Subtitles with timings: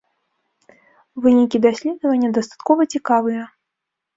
[1.27, 3.43] Вынікі даследавання дастаткова цікавыя.